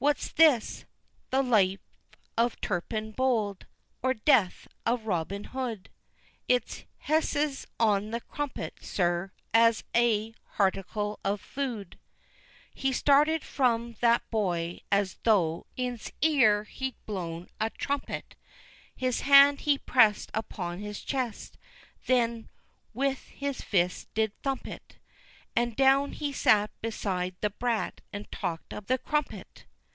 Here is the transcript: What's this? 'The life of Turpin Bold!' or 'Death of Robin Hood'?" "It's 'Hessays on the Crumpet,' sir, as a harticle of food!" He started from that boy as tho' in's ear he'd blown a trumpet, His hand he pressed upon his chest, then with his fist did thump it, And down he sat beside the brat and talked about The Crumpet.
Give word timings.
What's 0.00 0.30
this? 0.30 0.84
'The 1.30 1.42
life 1.42 1.80
of 2.36 2.60
Turpin 2.60 3.10
Bold!' 3.10 3.66
or 4.00 4.14
'Death 4.14 4.68
of 4.86 5.06
Robin 5.08 5.42
Hood'?" 5.42 5.90
"It's 6.46 6.84
'Hessays 6.98 7.66
on 7.80 8.12
the 8.12 8.20
Crumpet,' 8.20 8.78
sir, 8.80 9.32
as 9.52 9.82
a 9.96 10.34
harticle 10.56 11.18
of 11.24 11.40
food!" 11.40 11.98
He 12.72 12.92
started 12.92 13.42
from 13.42 13.96
that 13.98 14.22
boy 14.30 14.82
as 14.92 15.16
tho' 15.24 15.66
in's 15.76 16.12
ear 16.22 16.62
he'd 16.62 16.94
blown 17.04 17.48
a 17.60 17.68
trumpet, 17.70 18.36
His 18.94 19.22
hand 19.22 19.62
he 19.62 19.78
pressed 19.78 20.30
upon 20.32 20.78
his 20.78 21.02
chest, 21.02 21.58
then 22.06 22.48
with 22.94 23.24
his 23.26 23.62
fist 23.62 24.14
did 24.14 24.30
thump 24.44 24.68
it, 24.68 24.98
And 25.56 25.74
down 25.74 26.12
he 26.12 26.32
sat 26.32 26.70
beside 26.82 27.34
the 27.40 27.50
brat 27.50 28.00
and 28.12 28.30
talked 28.30 28.72
about 28.72 28.86
The 28.86 28.98
Crumpet. 28.98 29.64